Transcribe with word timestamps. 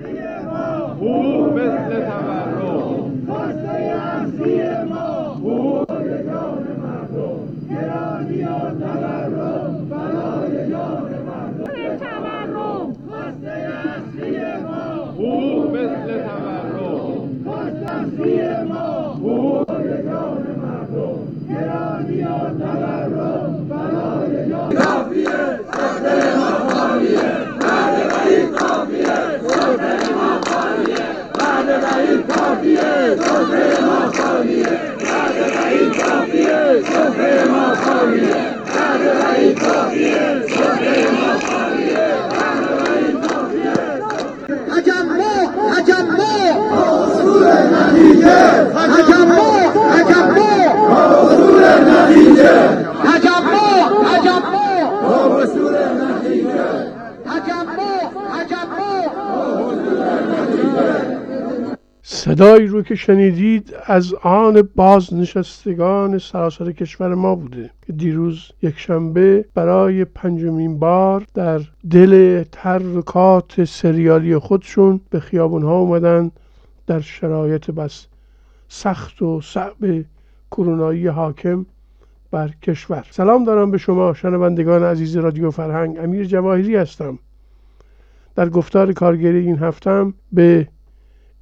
É 0.00 0.94
o 1.00 1.43
Aferin, 33.04 33.20
aferin, 33.20 33.86
aferin. 33.86 34.13
صدایی 62.44 62.66
رو 62.66 62.82
که 62.82 62.94
شنیدید 62.94 63.74
از 63.86 64.14
آن 64.14 64.68
بازنشستگان 64.74 66.18
سراسر 66.18 66.72
کشور 66.72 67.14
ما 67.14 67.34
بوده 67.34 67.70
که 67.86 67.92
دیروز 67.92 68.52
یکشنبه 68.62 69.44
برای 69.54 70.04
پنجمین 70.04 70.78
بار 70.78 71.26
در 71.34 71.60
دل 71.90 72.44
ترکات 72.52 73.64
سریالی 73.64 74.38
خودشون 74.38 75.00
به 75.10 75.20
خیابون 75.20 75.62
ها 75.62 75.78
اومدن 75.78 76.30
در 76.86 77.00
شرایط 77.00 77.70
بس 77.70 78.06
سخت 78.68 79.22
و 79.22 79.40
صعب 79.40 80.04
کرونایی 80.50 81.06
حاکم 81.06 81.66
بر 82.30 82.50
کشور. 82.62 83.06
سلام 83.10 83.44
دارم 83.44 83.70
به 83.70 83.78
شما 83.78 84.14
شنوندگان 84.14 84.84
عزیز 84.84 85.16
رادیو 85.16 85.50
فرهنگ. 85.50 85.98
امیر 85.98 86.24
جواهری 86.24 86.76
هستم. 86.76 87.18
در 88.36 88.48
گفتار 88.48 88.92
کارگری 88.92 89.38
این 89.38 89.58
هفتم 89.58 90.14
به 90.32 90.68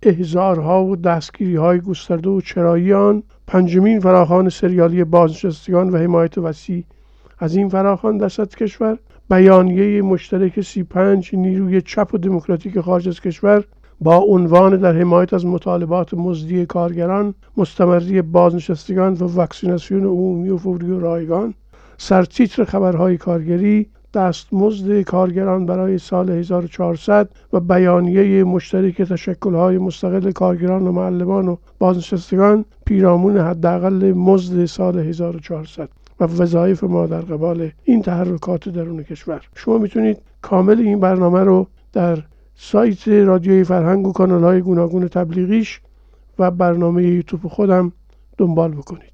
احزارها 0.03 0.84
و 0.84 0.97
دستگیری 0.97 1.56
های 1.56 1.81
گسترده 1.81 2.31
و 2.31 2.41
چرایی 2.41 2.92
آن 2.92 3.22
پنجمین 3.47 4.00
فراخان 4.00 4.48
سریالی 4.48 5.05
بازنشستگان 5.05 5.91
و 5.91 5.97
حمایت 5.97 6.39
وسیع. 6.39 6.84
از 7.39 7.56
این 7.56 7.69
فراخان 7.69 8.17
در 8.17 8.28
سطح 8.28 8.56
کشور 8.56 8.98
بیانیه 9.30 10.03
مشترک 10.03 10.61
سی 10.61 10.83
پنج 10.83 11.30
نیروی 11.34 11.83
چپ 11.83 12.14
و 12.14 12.19
دموکراتیک 12.19 12.80
خارج 12.80 13.08
از 13.08 13.20
کشور 13.20 13.64
با 14.00 14.17
عنوان 14.17 14.77
در 14.77 14.97
حمایت 14.97 15.34
از 15.34 15.47
مطالبات 15.47 16.14
مزدی 16.14 16.67
کارگران 16.67 17.34
مستمری 17.56 18.23
بازنشستگان 18.23 19.12
و 19.12 19.27
واکسیناسیون 19.27 20.05
عمومی 20.05 20.48
و 20.48 20.56
فوری 20.56 20.91
و 20.91 21.00
رایگان 21.00 21.55
سرتیتر 21.97 22.64
خبرهای 22.64 23.17
کارگری 23.17 23.86
دستمزد 24.15 25.03
کارگران 25.03 25.67
برای 25.67 25.99
سال 25.99 26.31
1400 26.31 27.29
و 27.53 27.61
بیانیه 27.61 28.45
مشترک 28.45 29.03
تشکلهای 29.03 29.79
مستقل 29.79 30.33
کارگران 30.33 30.87
و 30.87 30.93
معلمان 30.93 31.49
و 31.49 31.57
بازنشستگان 31.79 32.65
پیرامون 32.87 33.39
حداقل 33.39 34.13
مزد 34.13 34.65
سال 34.65 34.99
1400 34.99 35.89
و 36.20 36.25
وظایف 36.25 36.85
ما 36.85 37.07
در 37.07 37.20
قبال 37.20 37.70
این 37.85 38.03
تحرکات 38.03 38.69
درون 38.69 39.03
کشور. 39.03 39.41
شما 39.55 39.79
می‌تونید 39.79 40.19
کامل 40.42 40.81
این 40.81 41.01
برنامه 41.01 41.41
رو 41.41 41.67
در 41.92 42.19
سایت 42.57 43.09
رادیوی 43.09 43.65
فرهنگ 43.65 44.07
و 44.07 44.13
کانال 44.13 44.45
های 44.45 44.61
گوناگون 44.61 45.09
تبلیغیش 45.09 45.81
و 46.39 46.51
برنامه 46.51 47.03
یوتیوب 47.03 47.47
خودم 47.48 47.92
دنبال 48.39 48.70
بکنید. 48.70 49.11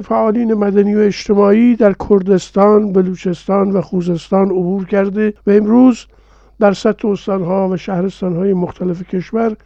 فعالین 0.00 0.54
مدنی 0.54 0.94
و 0.94 0.98
اجتماعی 0.98 1.76
در 1.76 1.94
کردستان، 2.10 2.92
بلوچستان 2.92 3.70
و 3.70 3.80
خوزستان 3.80 4.50
عبور 4.50 4.86
کرده 4.86 5.34
و 5.46 5.50
امروز 5.50 6.06
در 6.58 6.72
سطح 6.72 7.08
استانها 7.08 7.68
و 7.68 7.76
شهرستانهای 7.76 8.54
مختلف 8.54 9.02
کشور 9.02 9.56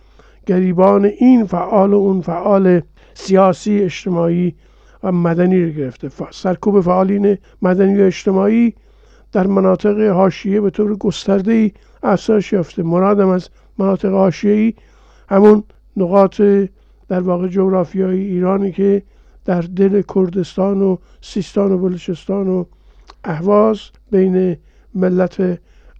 گریبان 0.46 1.04
این 1.04 1.44
فعال 1.44 1.92
و 1.92 1.96
اون 1.96 2.20
فعال 2.20 2.80
سیاسی 3.14 3.80
اجتماعی 3.80 4.54
و 5.02 5.12
مدنی 5.12 5.64
را 5.64 5.68
گرفته. 5.68 6.10
سرکوب 6.30 6.80
فعالین 6.80 7.38
مدنی 7.62 8.02
و 8.02 8.04
اجتماعی 8.04 8.74
در 9.32 9.46
مناطق 9.46 10.00
حاشیه 10.00 10.60
به 10.60 10.70
طور 10.70 10.96
گسترده 10.96 11.52
ای 11.52 11.72
افزایش 12.02 12.52
یافته. 12.52 12.82
مرادم 12.82 13.28
از 13.28 13.48
مناطق 13.78 14.10
حاشیه‌ای 14.10 14.74
همون 15.28 15.64
نقاط 15.96 16.42
در 17.08 17.20
واقع 17.20 17.48
جغرافیایی 17.48 18.26
ایرانی 18.26 18.72
که 18.72 19.02
در 19.44 19.60
دل 19.60 20.02
کردستان 20.14 20.82
و 20.82 20.96
سیستان 21.20 21.72
و 21.72 21.78
بلوچستان 21.78 22.48
و 22.48 22.64
اهواز 23.24 23.80
بین 24.10 24.56
ملت 24.94 25.58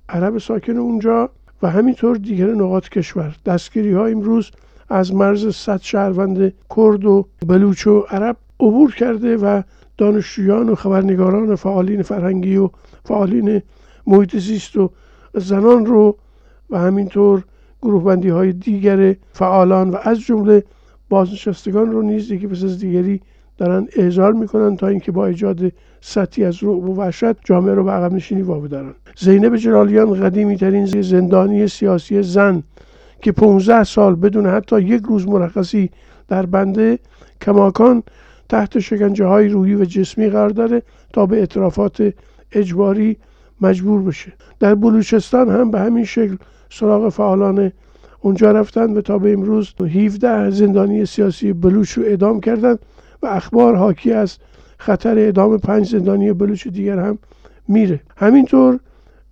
عرب 0.08 0.38
ساکن 0.38 0.76
اونجا 0.76 1.30
و 1.62 1.70
همینطور 1.70 2.16
دیگر 2.16 2.46
نقاط 2.46 2.88
کشور. 2.88 3.36
دستگیری 3.46 3.92
ها 3.92 4.06
امروز 4.06 4.50
از 4.88 5.14
مرز 5.14 5.56
صد 5.56 5.80
شهروند 5.80 6.52
کرد 6.76 7.04
و 7.04 7.26
بلوچ 7.46 7.86
و 7.86 8.00
عرب 8.00 8.36
عبور 8.60 8.94
کرده 8.94 9.36
و 9.36 9.62
دانشجویان 9.98 10.68
و 10.68 10.74
خبرنگاران 10.74 11.48
و 11.48 11.56
فعالین 11.56 12.02
فرهنگی 12.02 12.56
و 12.56 12.70
فعالین 13.04 13.62
محیط 14.06 14.36
زیست 14.36 14.76
و 14.76 14.90
زنان 15.34 15.86
رو 15.86 16.16
و 16.70 16.78
همینطور 16.78 17.44
گروه 17.82 18.04
بندی 18.04 18.28
های 18.28 18.52
دیگر 18.52 19.16
فعالان 19.32 19.90
و 19.90 19.96
از 20.02 20.20
جمله 20.20 20.64
بازنشستگان 21.08 21.92
رو 21.92 22.02
نیز 22.02 22.30
یکی 22.30 22.46
پس 22.46 22.64
از 22.64 22.78
دیگری 22.78 23.20
دارن 23.60 23.88
احضار 23.96 24.32
می‌کنن 24.32 24.76
تا 24.76 24.88
اینکه 24.88 25.12
با 25.12 25.26
ایجاد 25.26 25.72
سطحی 26.00 26.44
از 26.44 26.64
رعب 26.64 26.88
و 26.88 26.94
وحشت 26.96 27.44
جامعه 27.44 27.74
رو 27.74 27.84
به 27.84 27.90
عقب 27.90 28.12
نشینی 28.12 28.42
وابدارن. 28.42 28.94
زینب 29.18 29.56
جلالیان 29.56 30.20
قدیمی 30.20 30.56
ترین 30.56 30.86
زندانی 30.86 31.68
سیاسی 31.68 32.22
زن 32.22 32.62
که 33.22 33.32
15 33.32 33.84
سال 33.84 34.14
بدون 34.14 34.46
حتی 34.46 34.80
یک 34.80 35.02
روز 35.02 35.28
مرخصی 35.28 35.90
در 36.28 36.46
بنده 36.46 36.98
کماکان 37.40 38.02
تحت 38.48 38.78
شکنجه 38.78 39.24
های 39.24 39.48
روحی 39.48 39.74
و 39.74 39.84
جسمی 39.84 40.28
قرار 40.30 40.48
داره 40.48 40.82
تا 41.12 41.26
به 41.26 41.36
اعترافات 41.36 42.14
اجباری 42.52 43.16
مجبور 43.60 44.02
بشه. 44.02 44.32
در 44.60 44.74
بلوچستان 44.74 45.50
هم 45.50 45.70
به 45.70 45.80
همین 45.80 46.04
شکل 46.04 46.36
سراغ 46.70 47.08
فعالان 47.08 47.72
اونجا 48.20 48.52
رفتن 48.52 48.96
و 48.96 49.00
تا 49.00 49.18
به 49.18 49.32
امروز 49.32 49.74
17 49.80 50.50
زندانی 50.50 51.06
سیاسی 51.06 51.52
بلوچ 51.52 51.90
رو 51.90 52.02
اعدام 52.04 52.40
کردند. 52.40 52.78
و 53.22 53.26
اخبار 53.26 53.76
حاکی 53.76 54.12
از 54.12 54.38
خطر 54.78 55.18
اعدام 55.18 55.58
پنج 55.58 55.88
زندانی 55.88 56.32
بلوچ 56.32 56.68
دیگر 56.68 56.98
هم 56.98 57.18
میره. 57.68 58.00
همینطور 58.16 58.78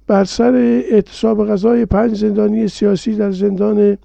بر 0.06 0.24
سر 0.24 0.54
اعتصاب 0.90 1.46
غذای 1.48 1.86
پنج 1.86 2.14
زندانی 2.14 2.68
سیاسی 2.68 3.16
در 3.16 3.30
زندان 3.30 3.98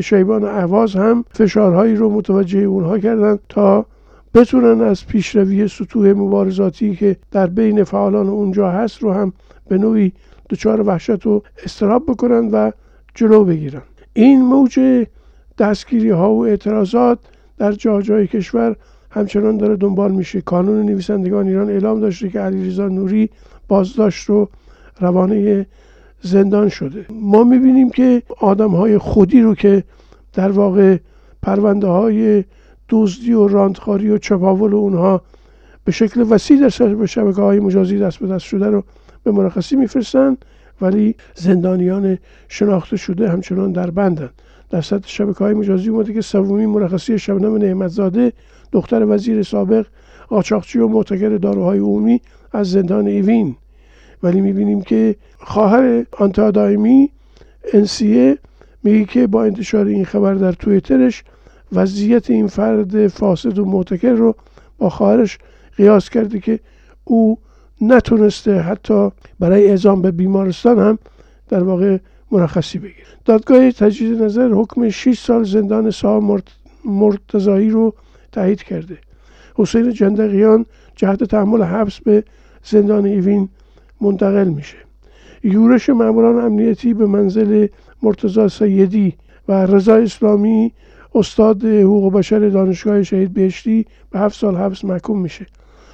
شیبان 0.00 0.44
اهواز 0.44 0.94
هم 0.94 1.24
فشارهایی 1.30 1.96
رو 1.96 2.10
متوجه 2.10 2.58
اونها 2.58 2.98
کردند 2.98 3.40
تا 3.48 3.86
بتونن 4.34 4.82
از 4.82 5.06
پیشروی 5.06 5.68
سطوح 5.68 6.12
مبارزاتی 6.12 6.96
که 6.96 7.16
در 7.30 7.46
بین 7.46 7.84
فعالان 7.84 8.28
اونجا 8.28 8.70
هست 8.70 9.02
رو 9.02 9.12
هم 9.12 9.32
به 9.68 9.78
نوعی 9.78 10.12
دچار 10.50 10.80
وحشت 10.80 11.26
و 11.26 11.42
استراب 11.64 12.02
بکنن 12.06 12.48
و 12.48 12.70
جلو 13.14 13.44
بگیرن 13.44 13.82
این 14.12 14.42
موج 14.42 15.06
دستگیری 15.58 16.10
ها 16.10 16.34
و 16.34 16.46
اعتراضات 16.46 17.18
در 17.58 17.72
جا 17.72 18.02
جای 18.02 18.26
کشور 18.26 18.76
همچنان 19.14 19.56
داره 19.56 19.76
دنبال 19.76 20.12
میشه. 20.12 20.40
کانون 20.40 20.86
نویسندگان 20.86 21.48
ایران 21.48 21.70
اعلام 21.70 22.00
داشته 22.00 22.28
که 22.28 22.40
علیرضا 22.40 22.88
نوری 22.88 23.30
بازداشت 23.68 24.28
رو 24.28 24.48
روانه 25.00 25.66
زندان 26.20 26.68
شده. 26.68 27.06
ما 27.10 27.44
می‌بینیم 27.44 27.90
که 27.90 28.22
آدم 28.40 28.70
های 28.70 28.98
خودی 28.98 29.40
رو 29.40 29.54
که 29.54 29.84
در 30.32 30.50
واقع 30.50 30.96
پرونده 31.42 31.86
های 31.86 32.44
دزدی 32.88 33.32
و 33.32 33.48
راندخاری 33.48 34.10
و 34.10 34.18
چپاول 34.18 34.74
اونها 34.74 35.22
به 35.84 35.92
شکل 35.92 36.26
وسیع 36.30 36.60
در 36.60 36.68
شبکه 37.06 37.40
های 37.40 37.60
مجازی 37.60 37.98
دست 37.98 38.18
به 38.18 38.26
دست 38.26 38.44
شده 38.44 38.66
رو 38.66 38.84
به 39.24 39.30
مرخصی 39.32 39.76
میفرستن 39.76 40.36
ولی 40.80 41.14
زندانیان 41.34 42.18
شناخته 42.48 42.96
شده 42.96 43.30
همچنان 43.30 43.72
در 43.72 43.90
بندن. 43.90 44.30
در 44.70 44.80
سطح 44.80 45.08
شبکه 45.08 45.38
های 45.38 45.54
مجازی 45.54 45.88
اومده 45.88 46.12
که 46.12 46.20
سومین 46.20 46.68
مرخصی 46.68 47.18
شبنم 47.18 47.56
نعمتزاده 47.56 48.32
دختر 48.74 49.04
وزیر 49.08 49.42
سابق 49.42 49.86
قاچاقچی 50.28 50.78
و 50.78 50.88
معتکر 50.88 51.28
داروهای 51.28 51.78
عمومی 51.78 52.20
از 52.52 52.70
زندان 52.70 53.06
ایوین. 53.06 53.56
ولی 54.22 54.40
می‌بینیم 54.40 54.82
که 54.82 55.16
خواهر 55.38 56.06
آنتا 56.12 56.50
دائمی 56.50 57.10
انسیه 57.72 58.38
میگه 58.82 59.04
که 59.04 59.26
با 59.26 59.44
انتشار 59.44 59.86
این 59.86 60.04
خبر 60.04 60.34
در 60.34 60.52
تویترش 60.52 61.24
وضعیت 61.72 62.30
این 62.30 62.46
فرد 62.46 63.08
فاسد 63.08 63.58
و 63.58 63.64
معتکر 63.64 64.12
رو 64.12 64.34
با 64.78 64.90
خواهرش 64.90 65.38
قیاس 65.76 66.10
کرده 66.10 66.40
که 66.40 66.60
او 67.04 67.38
نتونسته 67.80 68.58
حتی 68.58 69.10
برای 69.38 69.68
اعزام 69.68 70.02
به 70.02 70.10
بیمارستان 70.10 70.78
هم 70.78 70.98
در 71.48 71.62
واقع 71.62 71.98
مرخصی 72.30 72.78
بگیره. 72.78 73.06
دادگاه 73.24 73.70
تجدید 73.70 74.22
نظر 74.22 74.48
حکم 74.52 74.88
6 74.88 75.18
سال 75.18 75.44
زندان 75.44 75.90
سا 75.90 76.40
مرتضایی 76.84 77.70
رو 77.70 77.94
تایید 78.34 78.62
کرده. 78.62 78.98
حسین 79.54 79.92
جندقیان 79.92 80.66
جهت 80.96 81.24
تحمل 81.24 81.62
حبس 81.62 81.96
به 82.00 82.24
زندان 82.64 83.04
ایوین 83.04 83.48
منتقل 84.00 84.48
میشه. 84.48 84.76
یورش 85.44 85.90
ماموران 85.90 86.44
امنیتی 86.44 86.94
به 86.94 87.06
منزل 87.06 87.66
مرتزا 88.02 88.48
سیدی 88.48 89.14
و 89.48 89.66
رضا 89.66 89.94
اسلامی 89.94 90.72
استاد 91.14 91.64
حقوق 91.64 92.12
بشر 92.12 92.48
دانشگاه 92.48 93.02
شهید 93.02 93.32
بهشتی 93.32 93.86
به 94.10 94.18
هفت 94.18 94.36
سال 94.38 94.56
حبس 94.56 94.84
محکوم 94.84 95.20
میشه. 95.20 95.46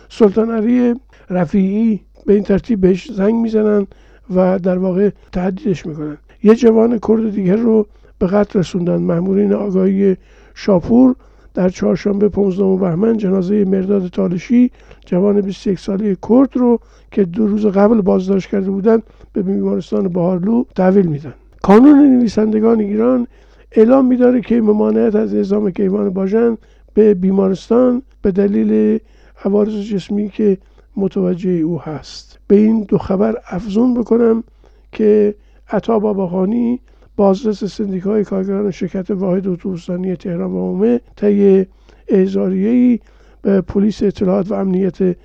سلطان 0.09 0.51
علی 0.51 0.95
رفیعی 1.31 2.01
به 2.27 2.33
این 2.35 2.43
ترتیب 2.43 2.81
بهش 2.81 3.13
زنگ 3.13 3.35
می‌زنن 3.35 3.87
و 4.35 4.59
در 4.59 4.79
واقع 4.79 5.11
تهدیدش 5.33 5.87
می‌کنن. 5.87 6.19
یه 6.43 6.55
جوان 6.55 6.99
کرد 7.09 7.31
دیگر 7.31 7.57
رو 7.57 7.87
به 8.19 8.27
قتل 8.27 8.59
رسوندن. 8.59 8.97
مامورین 8.97 9.53
آگاهی 9.53 10.17
شاپور 10.55 11.17
در 11.61 11.69
چهارشنبه 11.69 12.29
15 12.29 12.77
بهمن 12.77 13.17
جنازه 13.17 13.65
مرداد 13.65 14.09
تالشی 14.09 14.71
جوان 15.07 15.41
21 15.41 15.79
ساله 15.79 16.17
کرد 16.29 16.57
رو 16.57 16.81
که 17.11 17.25
دو 17.25 17.47
روز 17.47 17.67
قبل 17.67 18.01
بازداشت 18.01 18.51
کرده 18.51 18.71
بودند 18.71 19.03
به 19.33 19.43
بیمارستان 19.43 20.09
بهارلو 20.09 20.65
تحویل 20.77 21.07
میدن. 21.07 21.35
کانون 21.63 22.17
نویسندگان 22.17 22.81
ایران 22.81 23.27
اعلام 23.73 24.07
میداره 24.07 24.41
که 24.41 24.61
ممانعت 24.61 25.15
از 25.15 25.35
اعزام 25.35 25.71
کیوان 25.71 26.11
باژن 26.11 26.59
به 26.95 27.15
بیمارستان 27.15 28.03
به 28.23 28.31
دلیل 28.31 28.99
عوارض 29.45 29.75
جسمی 29.75 30.29
که 30.29 30.59
متوجه 30.97 31.51
او 31.51 31.81
هست. 31.81 32.39
به 32.49 32.57
این 32.57 32.83
دو 32.83 32.99
خبر 32.99 33.37
افزون 33.51 33.95
بکنم 33.95 34.45
که 34.93 35.35
عطا 35.71 35.99
باباخانی 35.99 36.81
بازرس 37.17 37.65
سندیکای 37.65 38.25
کارگران 38.25 38.71
شرکت 38.71 39.11
واحد 39.11 39.49
اتوبوسرانی 39.49 40.17
تهران 40.17 40.51
و 40.51 40.59
عمومه 40.59 41.01
طی 41.17 41.67
اعزاریهای 42.09 43.01
به 43.43 43.61
پلیس 43.61 44.03
اطلاعات 44.03 44.51
و 44.51 44.55
امنیت 44.55 45.17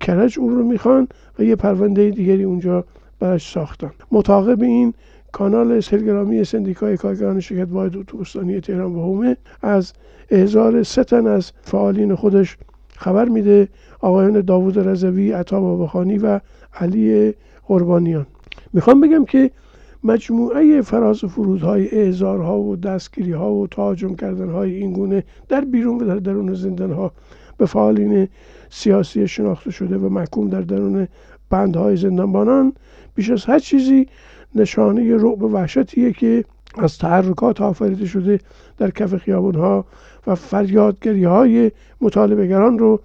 کرج 0.00 0.38
اون 0.38 0.54
رو 0.54 0.64
می‌خوان 0.64 1.08
و 1.38 1.42
یه 1.42 1.56
پرونده 1.56 2.10
دیگری 2.10 2.44
اونجا 2.44 2.84
براش 3.20 3.52
ساختن. 3.52 3.90
مطابق 4.12 4.62
این 4.62 4.94
کانال 5.32 5.80
تلگرامی 5.80 6.44
سندیکای 6.44 6.96
کارگران 6.96 7.40
شرکت 7.40 7.68
واحد 7.70 7.96
اتوبوسرانی 7.96 8.60
تهران 8.60 8.94
و 8.94 9.02
حومه 9.02 9.36
از 9.62 9.92
احضار 10.30 10.82
سه 10.82 11.04
تن 11.04 11.26
از 11.26 11.52
فعالین 11.62 12.14
خودش 12.14 12.56
خبر 12.96 13.28
میده. 13.28 13.68
آقایان 14.00 14.40
داوود 14.40 14.78
رضوی 14.78 15.32
عطا 15.32 15.60
باباخانی 15.60 16.18
و 16.18 16.40
علی 16.74 17.34
قربانیان. 17.66 18.26
می‌خوام 18.72 19.00
بگم 19.00 19.24
که 19.24 19.50
مجموعه 20.06 20.82
فراز 20.82 21.24
و 21.24 21.28
فرودهای 21.28 21.88
اعزارها 21.90 22.60
و 22.60 22.76
دستگیری 22.76 23.32
ها 23.32 23.52
و 23.52 23.66
تهاجم 23.66 24.14
کردن 24.14 24.50
های 24.50 24.74
این 24.74 24.92
گونه 24.92 25.24
در 25.48 25.60
بیرون 25.60 26.02
و 26.02 26.06
در 26.06 26.16
درون 26.16 26.54
زندان 26.54 26.92
ها 26.92 27.12
به 27.56 27.66
فعالین 27.66 28.28
سیاسی 28.70 29.28
شناخته 29.28 29.70
شده 29.70 29.98
و 29.98 30.08
محکوم 30.08 30.48
در 30.48 30.60
درون 30.60 31.08
بندهای 31.50 31.96
زندانبانان 31.96 32.72
بیش 33.14 33.30
از 33.30 33.44
هر 33.44 33.58
چیزی 33.58 34.06
نشانه 34.54 35.16
رعب 35.16 35.42
و 35.42 35.48
وحشتیه 35.48 36.12
که 36.12 36.44
از 36.78 36.98
تحرکات 36.98 37.60
آفریده 37.60 38.06
شده 38.06 38.40
در 38.78 38.90
کف 38.90 39.16
خیابون 39.16 39.54
ها 39.54 39.84
و 40.26 40.34
فریادگری 40.34 41.24
های 41.24 41.70
مطالبهگران 42.00 42.78
رو 42.78 43.00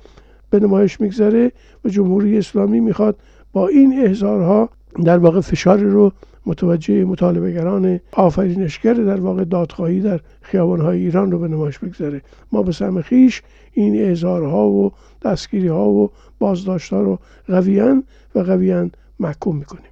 به 0.50 0.60
نمایش 0.60 1.02
می‌گذاره 1.02 1.52
و 1.86 1.90
جمهوری 1.90 2.38
اسلامی 2.38 2.80
می‌خواد 2.80 3.16
با 3.54 3.68
این 3.68 4.00
احضارها 4.06 4.70
در 5.06 5.18
واقع 5.18 5.40
فشاری 5.40 5.90
رو 5.90 6.12
متوجه 6.46 7.06
مطالبهگران 7.06 8.00
آفرینشگر 8.12 8.94
در 8.94 9.20
واقع 9.20 9.44
دادخواهی 9.44 10.00
در 10.00 10.20
خیابانهای 10.42 11.00
ایران 11.00 11.32
رو 11.32 11.40
به 11.40 11.48
نمایش 11.48 11.80
بگذاره. 11.80 12.22
ما 12.52 12.64
به 12.64 12.72
سهم 12.72 13.02
خیش 13.02 13.42
این 13.74 13.96
اعزارها 13.96 14.70
و 14.70 14.92
دستگیری 15.22 15.68
ها 15.68 15.90
و 15.90 16.12
بازداشت 16.40 16.94
ها 16.94 17.02
رو 17.02 17.20
قویان 17.48 18.04
و 18.36 18.40
قویان 18.40 18.92
محکوم 19.20 19.56
می‌کنیم. 19.56 19.91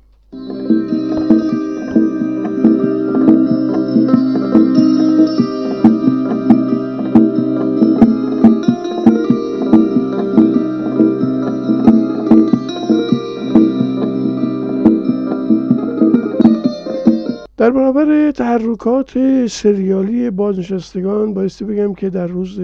در 17.59 17.69
برابر 17.69 18.31
تحرکات 18.31 19.47
سریالی 19.47 20.29
بازنشستگان 20.29 21.33
بایستی 21.33 21.65
بگم 21.65 21.93
که 21.93 22.09
در 22.09 22.27
روز 22.27 22.59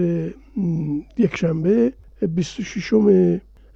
یکشنبه 1.18 1.92
26 2.34 2.94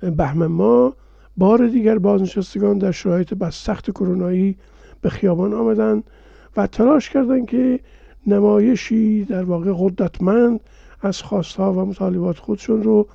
بهمن 0.01 0.47
ما 0.47 0.95
بار 1.37 1.67
دیگر 1.67 1.99
بازنشستگان 1.99 2.79
در 2.79 2.91
شرایط 2.91 3.35
بس 3.35 3.55
سخت 3.65 3.91
کرونایی 3.91 4.57
به 5.01 5.09
خیابان 5.09 5.55
آمدند 5.55 6.05
و 6.57 6.67
تلاش 6.67 7.11
کردند 7.11 7.47
که 7.47 7.81
نمایشی 8.27 9.25
در 9.25 9.43
واقع 9.43 9.73
قدرتمند 9.79 10.61
از 11.03 11.23
خواستها 11.23 11.73
و 11.73 11.85
مطالبات 11.85 12.39
خودشون 12.39 12.83
رو 12.83 13.07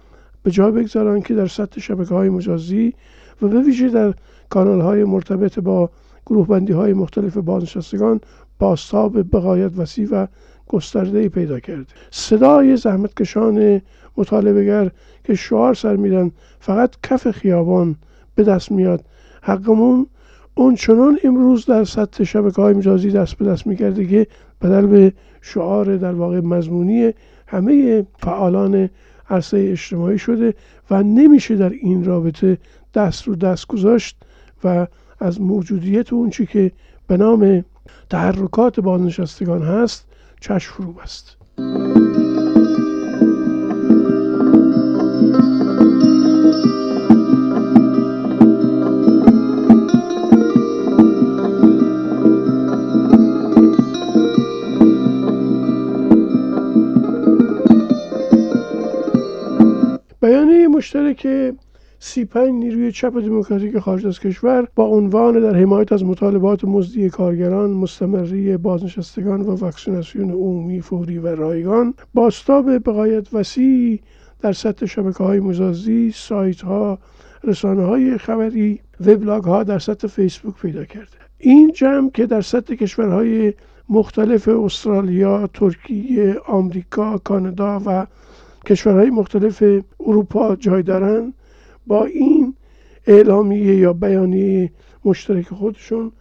به 0.44 0.52
جا 0.52 0.72
بگذارن 0.72 1.22
که 1.22 1.34
در 1.34 1.48
سطح 1.48 1.80
شبکه 1.82 2.14
های 2.14 2.30
مجازی 2.30 2.94
و 3.42 3.48
به 3.48 3.62
ویژه 3.62 3.90
در 3.90 4.14
کانال 4.50 4.82
های 4.82 5.04
مرتبط 5.04 5.60
با 5.60 5.90
گروه 6.26 6.48
بندی 6.48 6.74
های 6.74 6.94
مختلف 6.94 7.38
بازنشستگان 7.38 8.22
باستاب 8.60 9.36
بقایت 9.36 9.72
وسیع 9.78 10.08
و 10.12 10.28
گسترده 10.68 11.30
پیدا 11.30 11.60
کرده 11.60 11.86
صدای 12.12 12.78
زحمتکشان 12.78 13.82
مطالبهگر 14.18 14.92
که 15.24 15.36
شعار 15.36 15.74
سر 15.74 15.96
میدن 15.96 16.32
فقط 16.60 16.96
کف 17.04 17.32
خیابان 17.32 17.96
به 18.36 18.44
دست 18.44 18.72
میاد. 18.72 19.04
حقمون 19.42 20.08
اون 20.56 20.76
چنان 20.76 21.20
امروز 21.24 21.66
در 21.66 21.84
سطح 21.84 22.24
شبکه 22.24 22.62
های 22.62 22.74
مجازی 22.74 23.12
دست 23.12 23.38
به 23.38 23.46
دست 23.46 23.68
می‌کرده 23.68 24.06
که 24.08 24.28
بدل 24.62 24.86
به 24.86 25.14
شعار 25.42 25.98
در 25.98 26.14
واقع 26.14 26.40
مضمونی 26.40 27.14
همه 27.48 28.06
فعالان 28.18 28.90
عرصه 29.30 29.58
اجتماعی 29.72 30.18
شده 30.18 30.54
و 30.92 31.04
نمیشه 31.04 31.56
در 31.56 31.70
این 31.70 32.06
رابطه 32.06 32.58
دست 32.94 33.28
رو 33.28 33.36
دست 33.36 33.68
گذاشت 33.68 34.18
و 34.64 34.88
از 35.20 35.42
موجودیت 35.42 36.14
اون 36.14 36.30
چی 36.30 36.46
که 36.46 36.72
به 37.08 37.18
نام 37.18 37.66
تحرکات 38.10 38.80
بازنشستگان 38.80 39.62
هست 39.62 40.08
چشم 40.42 40.74
فرو 40.74 40.92
بست. 40.92 41.38
بیانیه 60.22 60.68
مشترک 60.68 61.28
سی 62.08 62.26
پنج 62.26 62.50
نیروی 62.50 62.92
چپ 62.92 63.20
دموکراتیک 63.20 63.80
خارج 63.80 64.08
از 64.08 64.20
کشور 64.20 64.68
با 64.76 64.84
عنوان 64.84 65.40
در 65.40 65.56
حمایت 65.56 65.92
از 65.92 66.04
مطالبات 66.04 66.64
مزدی 66.66 67.10
کارگران 67.10 67.70
مستمری 67.72 68.58
بازنشستگان 68.58 69.42
و 69.42 69.56
واکسیناسیون 69.56 70.32
عمومی 70.32 70.82
فوری 70.82 71.18
و 71.18 71.28
رایگان. 71.28 71.94
باستاب 72.14 72.78
بقایت 72.78 73.34
وسیع 73.34 74.00
در 74.42 74.54
سطح 74.54 74.86
شبکه 74.86 75.24
های 75.24 75.40
مجازی 75.40 76.12
سایت 76.16 76.62
ها 76.62 77.00
رسانه 77.44 77.84
های 77.84 78.18
خبری 78.18 78.80
وبلاگ 79.06 79.44
ها 79.44 79.64
در 79.64 79.80
سطح 79.80 80.08
فیسبوک 80.08 80.56
پیدا 80.62 80.86
کرده. 80.86 81.18
این 81.38 81.72
جمع 81.76 82.10
که 82.10 82.26
در 82.26 82.42
سطح 82.42 82.76
کشورهای 82.76 83.54
مختلف 83.90 84.48
استرالیا، 84.48 85.48
ترکیه، 85.54 86.36
آمریکا، 86.48 87.18
کانادا 87.18 87.82
و 87.86 88.06
کشورهای 88.66 89.10
مختلف 89.10 89.64
اروپا 90.00 90.56
جای 90.56 90.84
دارند 90.84 91.34
با 91.88 92.06
این 92.06 92.56
اعلامیه 93.08 93.76
یا 93.76 93.94
بیانیه 93.94 94.72
مشترک 95.06 95.48
خودشون 95.48 96.12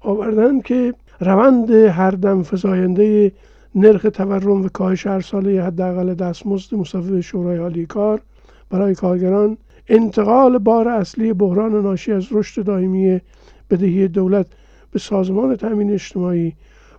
آوردن 0.00 0.60
که 0.60 0.94
روند 1.20 1.70
هر 1.70 2.10
دم 2.10 2.42
فزاینده 2.42 3.32
نرخ 3.74 4.02
تورم 4.02 4.64
و 4.64 4.68
کاهش 4.68 5.06
هر 5.06 5.20
ساله 5.20 5.62
حداقل 5.62 6.14
دستمزد 6.14 6.74
مصوب 6.74 7.20
شورای 7.20 7.58
عالی 7.58 7.86
کار 7.86 8.20
برای 8.70 8.94
کارگران 8.94 9.56
انتقال 9.88 10.58
بار 10.58 10.88
اصلی 10.88 11.32
بحران 11.32 11.82
ناشی 11.82 12.12
از 12.12 12.26
رشد 12.30 12.64
دائمی 12.64 13.20
بدهی 13.70 14.08
دولت 14.08 14.46
به 14.90 14.98
سازمان 14.98 15.56
تامین 15.56 15.92
اجتماعی 15.92 16.52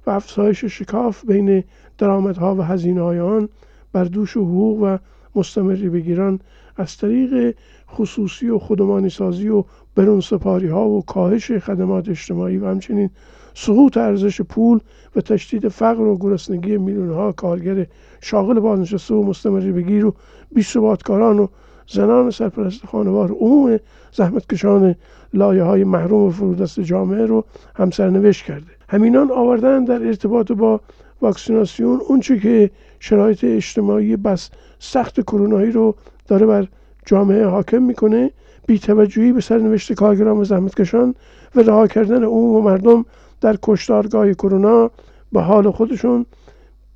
و 0.07 0.09
افزایش 0.09 0.65
شکاف 0.65 1.25
بین 1.25 1.63
درآمدها 1.97 2.55
و 2.55 2.61
هزینه 2.61 3.01
های 3.01 3.19
آن 3.19 3.49
بر 3.93 4.03
دوش 4.03 4.37
حقوق 4.37 4.79
و 4.83 4.97
مستمری 5.35 5.89
بگیران 5.89 6.39
از 6.77 6.97
طریق 6.97 7.55
خصوصی 7.95 8.49
و 8.49 8.59
خودمانی 8.59 9.09
سازی 9.09 9.49
و 9.49 9.63
برون 9.95 10.21
سپاری 10.21 10.67
ها 10.67 10.89
و 10.89 11.05
کاهش 11.05 11.51
خدمات 11.51 12.09
اجتماعی 12.09 12.57
و 12.57 12.67
همچنین 12.67 13.09
سقوط 13.53 13.97
ارزش 13.97 14.41
پول 14.41 14.79
و 15.15 15.21
تشدید 15.21 15.67
فقر 15.67 16.01
و 16.01 16.17
گرسنگی 16.17 16.77
میلیون 16.77 17.13
ها 17.13 17.31
کارگر 17.31 17.85
شاغل 18.21 18.59
بازنشسته 18.59 19.13
و 19.13 19.23
مستمری 19.23 19.71
بگیر 19.71 20.05
و 20.05 20.13
بیثباتکاران 20.51 21.39
و 21.39 21.47
زنان 21.87 22.31
سرپرست 22.31 22.85
خانوار 22.85 23.31
عموم 23.31 23.79
زحمتکشان 24.11 24.95
لایه 25.33 25.63
های 25.63 25.83
محروم 25.83 26.23
و 26.23 26.29
فرودست 26.29 26.79
جامعه 26.79 27.25
رو 27.25 27.45
همسرنوشت 27.75 28.45
کرده. 28.45 28.71
همینان 28.89 29.31
آوردن 29.31 29.83
در 29.83 30.07
ارتباط 30.07 30.51
با 30.51 30.81
واکسیناسیون 31.21 32.01
اونچه 32.07 32.39
که 32.39 32.71
شرایط 32.99 33.43
اجتماعی 33.43 34.15
بس 34.15 34.49
سخت 34.79 35.21
کرونایی 35.21 35.71
رو 35.71 35.95
داره 36.27 36.45
بر 36.45 36.67
جامعه 37.05 37.45
حاکم 37.45 37.83
می‌کنه 37.83 38.31
بیتوجهی 38.67 39.31
به 39.31 39.41
سرنوشت 39.41 39.93
کارگران 39.93 40.37
و 40.37 40.43
زحمتکشان 40.43 41.15
و 41.55 41.59
رها 41.59 41.87
کردن 41.87 42.23
عموم 42.23 42.55
و 42.55 42.61
مردم 42.61 43.05
در 43.41 43.57
کشتارگاه 43.63 44.33
کرونا 44.33 44.91
به 45.31 45.41
حال 45.41 45.71
خودشون. 45.71 46.25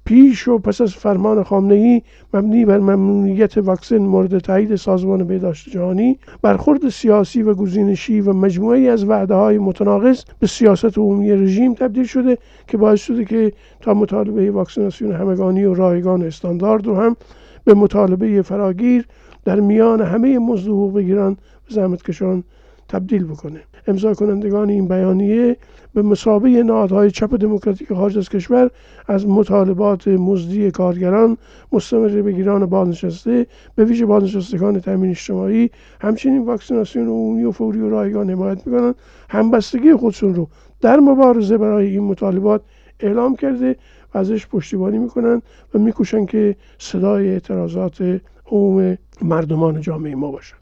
پیش 0.10 0.48
و 0.48 0.58
پس 0.58 0.82
از 0.82 0.94
فرمان 0.94 1.44
خامنه 1.44 1.74
ای 1.74 2.02
مبنی 2.34 2.66
بر 2.66 2.78
ممنوعیت 2.78 3.58
واکسن 3.58 3.98
مورد 3.98 4.40
تایید 4.40 4.76
سازمان 4.76 5.24
بهداشت 5.24 5.70
جهانی 5.70 6.20
برخورد 6.42 6.90
سیاسی 6.90 7.44
و 7.44 7.54
گزینشی 7.54 8.22
و 8.22 8.34
مجموعی 8.34 8.90
از 8.90 9.06
وعده 9.06 9.34
های 9.34 9.58
متناقض 9.58 10.24
به 10.40 10.48
سیاست 10.48 10.98
عمومی 10.98 11.32
رژیم 11.32 11.74
تبدیل 11.74 12.04
شده 12.04 12.38
که 12.68 12.78
باعث 12.78 13.02
شده 13.02 13.26
که 13.26 13.54
تا 13.82 13.94
مطالبه 13.94 14.52
واکسیناسیون 14.52 15.12
همگانی 15.12 15.66
و 15.66 15.74
رایگان 15.74 16.24
استاندارد 16.24 16.88
رو 16.88 16.96
هم 16.96 17.16
به 17.64 17.74
مطالبه 17.74 18.42
فراگیر 18.42 19.06
در 19.50 19.60
میان 19.60 20.02
همه 20.02 20.40
مزد 20.40 20.68
حقوق 20.68 20.94
بگیران 20.94 21.32
و 21.32 21.74
زحمتکشان 21.74 22.44
تبدیل 22.90 23.24
بکنه. 23.24 23.60
امضا 23.88 24.14
کنندگان 24.14 24.70
این 24.70 24.88
بیانیه 24.88 25.58
به 25.94 26.02
مسابه 26.02 26.50
نهادهای 26.64 27.12
چپ 27.12 27.36
دموکراتیک 27.36 27.94
خارج 27.94 28.18
از 28.18 28.30
کشور 28.30 28.70
از 29.08 29.28
مطالبات 29.28 30.08
مزدی 30.08 30.72
کارگران 30.72 31.38
مستمر 31.72 32.22
بگیران 32.22 32.66
بازنشسته 32.66 33.48
به 33.76 33.86
ویژه 33.86 34.06
بازنشستگان 34.06 34.80
تامین 34.80 35.10
اجتماعی 35.10 35.70
همچنین 36.02 36.46
واکسیناسیون 36.46 37.08
عمومی 37.08 37.44
و 37.44 37.52
فوری 37.52 37.80
و 37.80 37.90
رایگان 37.90 38.30
حمایت 38.30 38.68
می‌کنند. 38.68 38.96
همبستگی 39.30 39.94
خودشون 39.94 40.36
رو 40.36 40.48
در 40.82 41.00
مبارزه 41.00 41.58
برای 41.58 41.88
این 41.88 42.04
مطالبات 42.04 42.62
اعلام 43.00 43.36
کرده 43.36 43.76
و 44.14 44.18
ازش 44.18 44.48
پشتیبانی 44.48 44.98
می‌کنند 44.98 45.42
و 45.74 45.80
میکوشند 45.80 46.30
که 46.30 46.56
صدای 46.78 47.30
اعتراضات 47.30 48.22
عموم 48.52 48.98
مردمان 49.22 49.82
جامعه 49.82 50.16
ما 50.16 50.32
باشند 50.32 50.60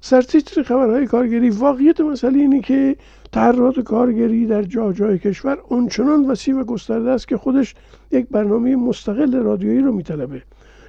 سرتیتر 0.00 0.62
خبرهای 0.62 1.06
کارگری 1.06 1.50
واقعیت 1.50 2.00
مسئله 2.00 2.38
اینه 2.38 2.60
که 2.60 2.96
تحرات 3.34 3.80
کارگری 3.80 4.46
در 4.46 4.62
جا 4.62 4.92
جای 4.92 5.18
کشور 5.18 5.58
اونچنان 5.68 6.26
وسیع 6.26 6.54
و 6.54 6.64
گسترده 6.64 7.10
است 7.10 7.28
که 7.28 7.36
خودش 7.36 7.74
یک 8.10 8.26
برنامه 8.30 8.76
مستقل 8.76 9.34
رادیویی 9.34 9.80
رو 9.80 9.92
میطلبه. 9.92 10.42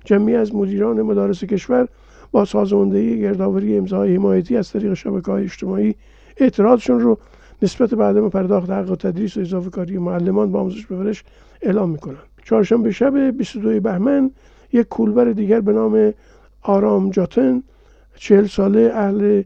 جمعی 0.03 0.35
از 0.35 0.55
مدیران 0.55 1.01
مدارس 1.01 1.43
کشور 1.43 1.87
با 2.31 2.45
سازماندهی 2.45 3.21
گردآوری 3.21 3.77
امضای 3.77 4.15
حمایتی 4.15 4.57
از 4.57 4.71
طریق 4.71 4.93
شبکه 4.93 5.31
های 5.31 5.43
اجتماعی 5.43 5.95
اعتراضشون 6.37 6.99
رو 6.99 7.17
نسبت 7.61 7.89
به 7.89 8.03
عدم 8.03 8.29
پرداخت 8.29 8.69
حق 8.69 8.95
تدریس 8.95 9.37
و 9.37 9.39
اضافه 9.39 9.69
کاری 9.69 9.97
معلمان 9.97 10.51
با 10.51 10.59
آموزش 10.59 10.85
پرورش 10.85 11.23
اعلام 11.61 11.89
می‌کنن 11.89 12.17
چهارشنبه 12.43 12.91
شب 12.91 13.37
22 13.37 13.79
بهمن 13.79 14.31
یک 14.73 14.87
کولبر 14.87 15.25
دیگر 15.25 15.61
به 15.61 15.73
نام 15.73 16.13
آرام 16.61 17.09
جاتن 17.09 17.63
چهل 18.15 18.47
ساله 18.47 18.91
اهل 18.93 19.43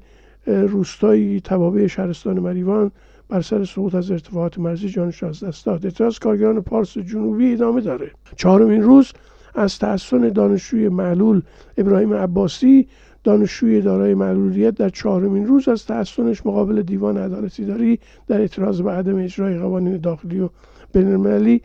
روستایی 0.49 1.41
توابع 1.41 1.87
شهرستان 1.87 2.39
مریوان 2.39 2.91
بر 3.29 3.41
سر 3.41 3.65
سقوط 3.65 3.95
از 3.95 4.11
ارتفاعات 4.11 4.59
مرزی 4.59 4.89
جانش 4.89 5.23
از 5.23 5.43
دست 5.43 5.65
داد. 5.65 5.85
اعتراض 5.85 6.19
کارگران 6.19 6.61
پارس 6.61 6.97
جنوبی 6.97 7.53
ادامه 7.53 7.81
داره. 7.81 8.11
چهارمین 8.35 8.81
روز 8.83 9.11
از 9.55 9.79
تحسن 9.79 10.29
دانشجوی 10.29 10.89
معلول 10.89 11.41
ابراهیم 11.77 12.13
عباسی 12.13 12.87
دانشجوی 13.23 13.81
دارای 13.81 14.13
معلولیت 14.13 14.75
در 14.75 14.89
چهارمین 14.89 15.47
روز 15.47 15.67
از 15.67 15.85
تحسنش 15.85 16.45
مقابل 16.45 16.81
دیوان 16.81 17.17
عدالتی 17.17 17.65
داری 17.65 17.99
در 18.27 18.41
اعتراض 18.41 18.81
به 18.81 18.91
عدم 18.91 19.17
اجرای 19.17 19.57
قوانین 19.57 19.97
داخلی 19.97 20.39
و 20.39 20.49
بینالمللی 20.93 21.61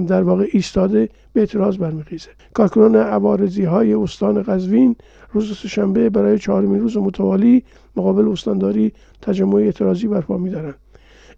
در 0.00 0.22
واقع 0.22 0.46
ایستاده 0.52 1.08
به 1.32 1.40
اعتراض 1.40 1.76
برمیخیزه. 1.76 2.28
کارکنان 2.54 2.96
عوارضی 2.96 3.64
های 3.64 3.94
استان 3.94 4.42
قزوین 4.42 4.96
روز 5.32 5.58
سهشنبه 5.58 6.10
برای 6.10 6.38
چهارمین 6.38 6.80
روز 6.80 6.96
متوالی 6.96 7.64
مقابل 7.96 8.28
استانداری 8.28 8.92
تجمع 9.22 9.54
اعتراضی 9.54 10.08
برپا 10.08 10.36
میدارند. 10.36 10.74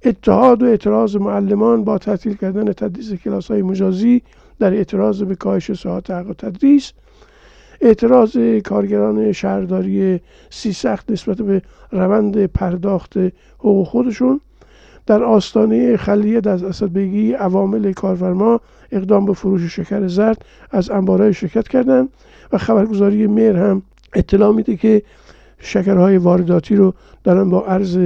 اتحاد 0.04 0.62
و 0.62 0.66
اعتراض 0.66 1.16
معلمان 1.16 1.84
با 1.84 1.99
تعطیل 1.99 2.34
کردن 2.34 2.73
تدریس 2.73 3.12
کلاس 3.12 3.50
های 3.50 3.62
مجازی 3.62 4.23
در 4.58 4.75
اعتراض 4.75 5.23
به 5.23 5.34
کاهش 5.34 5.73
ساعت 5.73 6.11
حق 6.11 6.34
تدریس 6.38 6.92
اعتراض 7.80 8.37
کارگران 8.64 9.32
شهرداری 9.32 10.20
سی 10.50 10.73
سخت 10.73 11.11
نسبت 11.11 11.37
به 11.37 11.62
روند 11.92 12.46
پرداخت 12.46 13.14
حقوق 13.58 13.87
خودشون 13.87 14.40
در 15.06 15.23
آستانه 15.23 15.96
خلیت 15.96 16.46
از 16.46 16.64
اسدبگی 16.64 17.32
عوامل 17.32 17.92
کارفرما 17.92 18.61
اقدام 18.92 19.25
به 19.25 19.32
فروش 19.32 19.62
شکر 19.62 20.06
زرد 20.06 20.44
از 20.70 20.90
انبارهای 20.90 21.34
شرکت 21.34 21.68
کردند 21.68 22.08
و 22.52 22.58
خبرگزاری 22.58 23.26
مهر 23.26 23.56
هم 23.56 23.82
اطلاع 24.14 24.52
میده 24.52 24.76
که 24.76 25.02
شکرهای 25.58 26.16
وارداتی 26.16 26.76
رو 26.76 26.94
دارن 27.25 27.50
با 27.50 27.66
ارز 27.66 27.99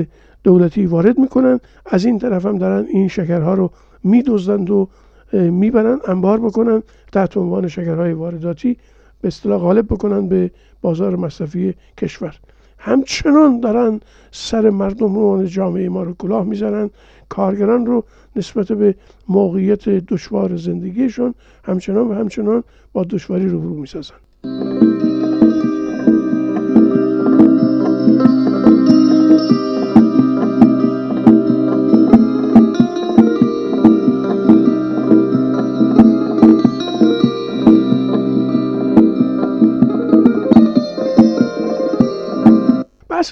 دولتی 0.45 0.87
وارد 0.87 1.19
می‌کنن. 1.19 1.61
از 1.87 2.05
این 2.05 2.19
طرف 2.19 2.47
هم 2.47 2.59
دارن 2.59 2.87
این 2.89 3.09
شکرها 3.09 3.55
رو 3.55 3.71
میدزدند 4.05 4.71
و 4.71 4.89
می‌برن 5.33 5.99
انبار 6.09 6.41
بکنن 6.41 6.83
تحت 7.13 7.37
عنوان 7.37 7.69
شکرهای 7.69 8.13
وارداتی 8.13 8.77
به 9.21 9.29
اصطلاح 9.29 9.59
غالب 9.59 9.87
بکنن 9.87 10.29
به 10.29 10.51
بازار 10.83 11.17
مصرفی 11.17 11.75
کشور. 11.99 12.35
همچنان 12.79 13.61
دارن 13.61 14.01
سر 14.31 14.71
مردم 14.71 15.15
رو 15.15 15.45
جامعه 15.45 15.89
ما 15.89 16.03
رو 16.03 16.15
کلاه 16.15 16.45
می‌زنن. 16.45 16.91
کارگران 17.29 17.87
رو 17.87 18.05
نسبت 18.37 18.73
به 18.73 18.95
موقعیت 19.29 19.89
دشوار 19.89 20.57
زندگیشون 20.57 21.35
همچنان 21.65 22.09
و 22.09 22.15
همچنان 22.15 22.65
با 22.93 23.05
دشواری 23.05 23.49
روبرو 23.49 23.75
می‌سازن. 23.75 24.15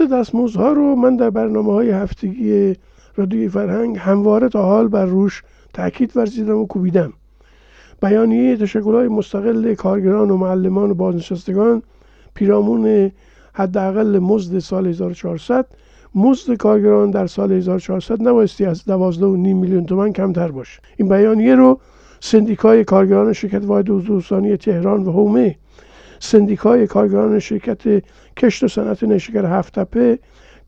دستمزدها 0.07 0.73
رو 0.73 0.97
من 0.97 1.17
در 1.17 1.31
برنامه 1.31 1.73
های 1.73 1.91
هفتگی 1.91 2.77
رادیوی 3.17 3.49
فرهنگ 3.49 3.99
همواره 3.99 4.49
تا 4.49 4.63
حال 4.63 4.89
بر 4.89 5.05
روش 5.07 5.43
تاکید 5.73 6.17
ورزیدم 6.17 6.59
و 6.59 6.67
کوبیدم. 6.67 7.13
بیانیه 8.03 8.59
های 8.85 9.09
مستقل 9.09 9.75
کارگران 9.75 10.31
و 10.31 10.37
معلمان 10.37 10.91
و 10.91 10.95
بازنشستگان 10.95 11.83
پیرامون 12.35 13.13
حداقل 13.53 14.19
مزد 14.19 14.59
سال 14.59 14.87
1400 14.87 15.67
مزد 16.15 16.55
کارگران 16.55 17.11
در 17.11 17.27
سال 17.27 17.53
1400 17.53 18.29
نبایستی 18.29 18.65
از 18.65 18.83
12.5 18.83 18.89
میلیون 19.21 19.87
تومان 19.87 20.13
کمتر 20.13 20.49
باشه. 20.49 20.81
این 20.97 21.09
بیانیه 21.09 21.55
رو 21.55 21.81
سندیکای 22.21 22.85
کارگران 22.85 23.33
شرکت 23.33 23.65
واحد 23.65 23.85
دوستانی 23.85 24.57
تهران 24.57 25.03
و 25.03 25.13
حومه 25.13 25.57
سندیکای 26.19 26.87
کارگران 26.87 27.39
شرکت 27.39 28.05
کشت 28.37 28.63
و 28.63 28.69
صنعت 28.69 29.03
نشکر 29.03 29.45
هفتپه 29.45 30.19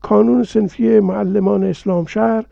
کانون 0.01 0.43
سنفی 0.43 0.99
معلمان 0.99 1.63
اسلام 1.63 2.05
شهر 2.05 2.45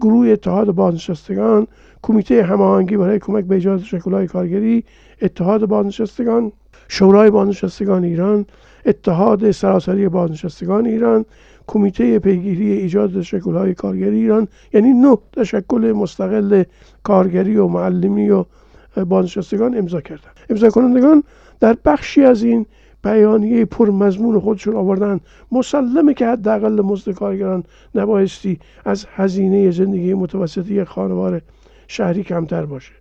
گروه 0.00 0.28
اتحاد 0.28 0.70
بازنشستگان 0.70 1.66
کمیته 2.02 2.42
هماهنگی 2.42 2.96
برای 2.96 3.18
کمک 3.18 3.44
به 3.44 3.54
ایجاد 3.54 3.80
شکلهای 3.80 4.26
کارگری 4.26 4.84
اتحاد 5.22 5.66
بازنشستگان 5.66 6.52
شورای 6.88 7.30
بازنشستگان 7.30 8.04
ایران 8.04 8.46
اتحاد 8.86 9.50
سراسری 9.50 10.08
بازنشستگان 10.08 10.86
ایران 10.86 11.24
کمیته 11.66 12.18
پیگیری 12.18 12.72
ایجاد 12.72 13.22
شکلهای 13.22 13.74
کارگری 13.74 14.16
ایران 14.16 14.48
یعنی 14.72 14.92
نه 14.92 15.18
تشکل 15.32 15.92
مستقل 15.96 16.62
کارگری 17.02 17.56
و 17.56 17.66
معلمی 17.66 18.30
و 18.30 18.44
بازنشستگان 19.06 19.78
امضا 19.78 20.00
کردن. 20.00 20.30
امضا 20.50 20.70
کنندگان 20.70 21.22
در 21.60 21.76
بخشی 21.84 22.24
از 22.24 22.42
این 22.42 22.66
بیانیه 23.04 23.64
پرمضمون 23.64 24.40
خودشون 24.40 24.76
آوردن. 24.76 25.20
مسلمه 25.52 26.14
که 26.14 26.26
حداقل 26.26 26.80
مزد 26.80 27.12
کارگران 27.12 27.64
نبایستی 27.94 28.58
از 28.84 29.06
هزینه 29.14 29.70
زندگی 29.70 30.14
متوسطی 30.14 30.84
خانوار 30.84 31.40
شهری 31.88 32.22
کمتر 32.22 32.66
باشه. 32.66 32.92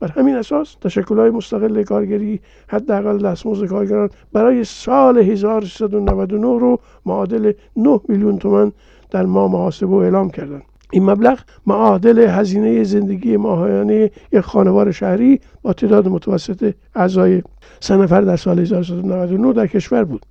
بر 0.00 0.08
همین 0.08 0.34
اساس 0.34 0.76
های 1.08 1.30
مستقل 1.30 1.82
کارگری 1.82 2.40
حداقل 2.68 3.18
دستمزد 3.18 3.66
کارگران 3.66 4.10
برای 4.32 4.64
سال 4.64 5.18
1399 5.18 6.40
رو 6.40 6.80
معادل 7.06 7.52
9 7.76 8.00
میلیون 8.08 8.38
تومن 8.38 8.72
در 9.10 9.26
ما 9.26 9.48
محاسبه 9.48 9.86
و 9.86 9.94
اعلام 9.94 10.30
کردند. 10.30 10.62
این 10.90 11.10
مبلغ 11.10 11.38
معادل 11.66 12.18
هزینه 12.18 12.84
زندگی 12.84 13.36
ماهانه 13.36 14.10
یک 14.32 14.40
خانوار 14.40 14.92
شهری 14.92 15.40
با 15.62 15.72
تعداد 15.72 16.08
متوسط 16.08 16.74
اعضای 16.94 17.42
سه 17.80 17.96
نفر 17.96 18.20
در 18.20 18.36
سال 18.36 18.58
1399 18.58 19.52
در 19.52 19.66
کشور 19.66 20.04
بود. 20.04 20.26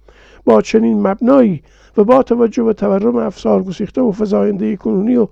با 0.45 0.61
چنین 0.61 1.07
مبنایی 1.07 1.63
و 1.97 2.03
با 2.03 2.23
توجه 2.23 2.63
به 2.63 2.73
تورم 2.73 3.15
افسار 3.15 3.63
گسیخته 3.63 4.01
و 4.01 4.11
فزاینده 4.11 4.75
کنونی 4.75 5.15
و 5.15 5.27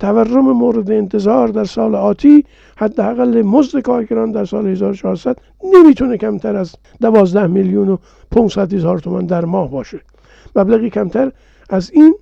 تورم 0.00 0.52
مورد 0.52 0.90
انتظار 0.90 1.48
در 1.48 1.64
سال 1.64 1.94
آتی 1.94 2.44
حداقل 2.76 3.42
مزد 3.42 3.80
کارگران 3.80 4.32
در 4.32 4.44
سال 4.44 4.66
1400 4.66 5.36
نمی‌تونه 5.74 6.16
کمتر 6.16 6.56
از 6.56 6.74
12 7.00 7.46
میلیون 7.46 7.88
و 7.88 7.96
500 8.30 8.74
هزار 8.74 8.98
تومان 8.98 9.26
در 9.26 9.44
ماه 9.44 9.70
باشه. 9.70 10.00
مبلغی 10.56 10.90
کمتر 10.90 11.32
از 11.70 11.90
این 11.90 12.14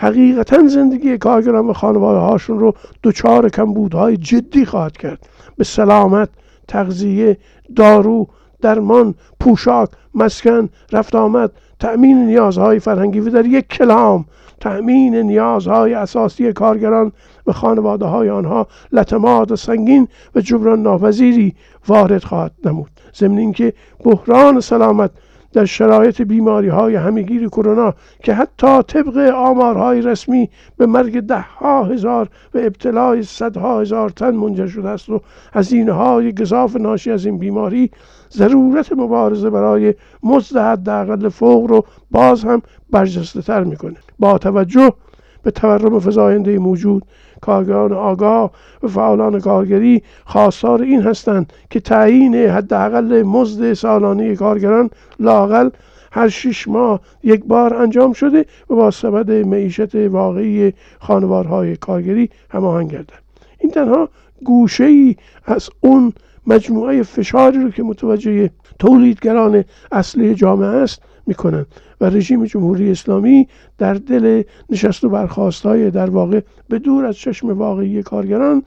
حقیقتا 0.00 0.66
زندگی 0.66 1.18
کارگران 1.18 1.66
و 1.66 1.72
خانواده 1.72 2.18
هاشون 2.18 2.58
رو 2.58 2.74
دچار 3.02 3.48
کمبودهای 3.48 4.16
جدی 4.16 4.64
خواهد 4.64 4.96
کرد. 4.96 5.28
به 5.56 5.64
سلامت 5.64 6.28
تغذیه 6.68 7.38
دارو 7.76 8.28
درمان 8.60 9.14
پوشاک 9.40 9.88
مسکن 10.14 10.68
رفت 10.92 11.14
آمد 11.14 11.50
تأمین 11.78 12.26
نیازهای 12.26 12.78
فرهنگی 12.78 13.20
و 13.20 13.30
در 13.30 13.46
یک 13.46 13.68
کلام 13.68 14.24
تأمین 14.60 15.16
نیازهای 15.16 15.94
اساسی 15.94 16.52
کارگران 16.52 17.12
و 17.46 17.52
خانواده 17.52 18.04
های 18.04 18.30
آنها 18.30 18.66
لطمات 18.92 19.54
سنگین 19.54 20.08
و 20.34 20.40
جبران 20.40 20.82
ناپذیری 20.82 21.54
وارد 21.88 22.24
خواهد 22.24 22.52
نمود. 22.64 22.90
ضمن 23.16 23.38
اینکه 23.38 23.72
بحران 24.04 24.60
سلامت 24.60 25.10
در 25.52 25.64
شرایط 25.64 26.22
بیماری 26.22 26.68
های 26.68 26.94
همگیر 26.94 27.48
کرونا 27.48 27.94
که 28.24 28.34
حتی 28.34 28.82
طبق 28.82 29.16
آمارهای 29.34 30.02
رسمی 30.02 30.50
به 30.76 30.86
مرگ 30.86 31.20
ده 31.20 31.40
ها 31.40 31.84
هزار 31.84 32.28
و 32.54 32.58
ابتلای 32.58 33.22
صدها 33.22 33.80
هزار 33.80 34.10
تن 34.10 34.30
منجر 34.30 34.66
شده 34.66 34.88
است 34.88 35.08
و 35.08 35.20
هزینه 35.52 35.92
های 35.92 36.34
گذاف 36.34 36.76
ناشی 36.76 37.10
از 37.10 37.26
این 37.26 37.38
بیماری 37.38 37.90
ضرورت 38.32 38.92
مبارزه 38.92 39.50
برای 39.50 39.94
مزد 40.22 40.56
حداقل 40.56 41.28
فوق 41.28 41.70
رو 41.70 41.84
باز 42.10 42.44
هم 42.44 42.62
برجسته 42.90 43.42
تر 43.42 43.64
می‌کنه. 43.64 43.96
با 44.18 44.38
توجه 44.38 44.92
به 45.42 45.50
تورم 45.50 45.98
فزاینده 45.98 46.58
موجود. 46.58 47.02
کارگران 47.40 47.92
آگاه 47.92 48.50
و 48.82 48.88
فعالان 48.88 49.40
کارگری 49.40 50.02
خواستار 50.24 50.82
این 50.82 51.02
هستند 51.02 51.52
که 51.70 51.80
تعیین 51.80 52.34
حداقل 52.34 53.22
مزد 53.22 53.72
سالانه 53.72 54.36
کارگران 54.36 54.90
لاقل 55.20 55.70
هر 56.12 56.28
شش 56.28 56.68
ماه 56.68 57.00
یک 57.22 57.44
بار 57.44 57.74
انجام 57.74 58.12
شده 58.12 58.46
و 58.70 58.74
با 58.74 58.90
سبد 58.90 59.30
معیشت 59.30 59.94
واقعی 59.94 60.72
خانوارهای 61.00 61.76
کارگری 61.76 62.30
هماهنگ 62.50 62.92
گردد. 62.92 63.12
این 63.58 63.72
تنها 63.72 64.08
گوشه 64.44 64.84
ای 64.84 65.16
از 65.44 65.70
اون 65.80 66.12
مجموعه 66.46 67.02
فشاری 67.02 67.62
رو 67.62 67.70
که 67.70 67.82
متوجه 67.82 68.50
تولیدگران 68.78 69.64
اصلی 69.92 70.34
جامعه 70.34 70.68
است 70.68 71.02
می‌کنند. 71.26 71.66
و 72.00 72.04
رژیم 72.04 72.44
جمهوری 72.44 72.90
اسلامی 72.90 73.48
در 73.78 73.94
دل 73.94 74.42
نشست 74.70 75.04
و 75.04 75.08
برخواست 75.08 75.64
در 75.64 76.10
واقع 76.10 76.40
به 76.68 76.78
دور 76.78 77.04
از 77.04 77.16
چشم 77.16 77.58
واقعی 77.58 78.02
کارگران 78.02 78.62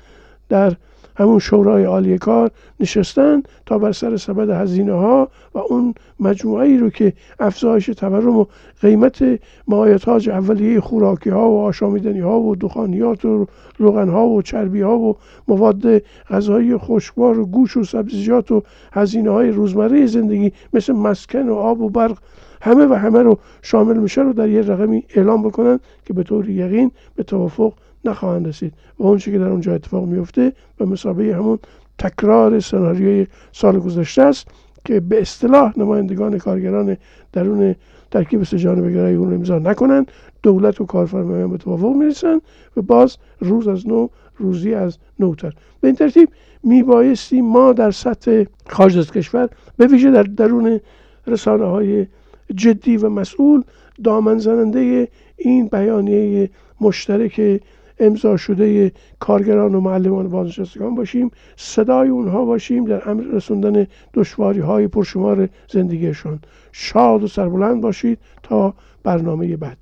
در 0.50 0.76
همون 1.16 1.40
شورای 1.40 1.84
عالی 1.84 2.18
کار 2.18 2.52
نشستن 2.80 3.44
تا 3.66 3.78
بر 3.78 3.92
سر 3.92 4.18
سبد 4.18 4.50
هزینه 4.50 4.94
ها 4.94 5.28
و 5.56 5.60
اون 5.60 5.94
مجموعه 6.20 6.68
ای 6.68 6.78
رو 6.78 6.90
که 6.90 7.14
افزایش 7.40 7.86
تورم 7.86 8.38
و 8.38 8.46
قیمت 8.82 9.40
مایتاج 9.68 10.30
اولیه 10.30 10.80
خوراکی 10.80 11.30
ها 11.30 11.50
و 11.50 11.60
آشامیدنی 11.60 12.20
ها 12.20 12.40
و 12.40 12.56
دخانیات 12.56 13.26
و 13.26 13.48
روغن 13.78 14.10
ها 14.10 14.28
و 14.28 14.42
چربی 14.42 14.82
ها 14.82 14.98
و 15.00 15.18
مواد 15.48 16.02
غذایی 16.30 16.78
خوشبار 16.78 17.40
و 17.40 17.46
گوش 17.46 17.78
و 17.78 17.84
سبزیجات 17.84 18.52
و 18.52 18.64
هزینه 18.94 19.30
های 19.30 19.50
روزمره 19.50 20.06
زندگی 20.06 20.52
مثل 20.74 20.94
مسکن 20.94 21.50
و 21.50 21.54
آب 21.54 21.82
و 21.82 21.90
برق 21.90 22.18
همه 22.62 22.86
و 22.86 22.94
همه 22.94 23.24
رو 23.24 23.40
شامل 23.62 23.98
میشه 23.98 24.22
رو 24.22 24.34
در 24.34 24.50
یه 24.50 24.62
رقمی 24.62 25.04
اعلام 25.16 25.44
بکنن 25.44 25.80
که 26.06 26.14
به 26.14 26.24
طور 26.24 26.50
یقین 26.50 26.92
به 27.16 27.24
توافق 27.24 27.74
نخواهند 28.06 28.48
رسید 28.48 28.74
و 29.00 29.04
اون 29.04 29.18
که 29.18 29.40
در 29.40 29.48
اونجا 29.48 29.74
اتفاق 29.74 30.06
میفته 30.06 30.54
به 30.78 30.86
مسابقه 30.86 31.36
همون 31.36 31.60
تکرار 31.98 32.60
سناریوی 32.60 33.28
سال 33.52 33.80
گذشته 33.80 34.22
است 34.22 34.48
که 34.86 35.00
به 35.00 35.22
اصطلاح 35.22 35.80
نمایندگان 35.80 36.38
کارگران 36.38 36.98
درون 37.34 37.76
ترکیب 38.12 38.44
سجان 38.44 38.82
بگرای 38.82 39.16
اون 39.16 39.34
امضا 39.34 39.60
نکنند. 39.60 40.12
دولت 40.44 40.82
و 40.82 40.86
کارفرمایان 40.86 41.52
به 41.52 41.58
توافق 41.58 41.96
می‌رسن 41.96 42.42
و 42.78 42.82
باز 42.82 43.18
روز 43.40 43.68
از 43.68 43.88
نو 43.88 44.08
روزی 44.38 44.74
از 44.74 44.98
نوتر. 45.20 45.54
به 45.82 45.88
این 45.88 45.96
ترتیب 45.96 46.30
میبایستی 46.64 47.42
ما 47.42 47.74
در 47.74 47.92
سطح 47.92 48.44
خارج 48.70 48.98
از 48.98 49.12
کشور 49.12 49.50
به 49.78 49.88
ویژه 49.88 50.12
در 50.12 50.24
درون 50.24 50.80
رسانه 51.28 51.66
های 51.66 52.08
جدی 52.56 52.98
و 52.98 53.10
مسئول 53.10 53.64
دامن 54.04 54.38
زننده 54.38 55.08
این 55.38 55.68
بیانیه 55.68 56.50
مشترک 56.82 57.62
امضا 58.00 58.38
شده 58.38 58.92
کارگران 59.20 59.76
و 59.76 59.80
معلمان 59.80 60.30
بازنشستگان 60.30 60.96
باشیم. 60.96 61.32
صدای 61.56 62.10
اونها 62.10 62.46
باشیم 62.46 62.86
در 62.86 63.10
امر 63.10 63.24
رسوندن 63.24 63.88
دشواری 64.14 64.60
های 64.60 64.88
پرشمار 64.88 65.50
زندگیشان. 65.72 66.40
شاد 66.72 67.24
و 67.24 67.28
سربلند 67.28 67.82
باشید 67.82 68.20
تا 68.44 68.74
برنامه 69.04 69.58
بعد. 69.58 69.78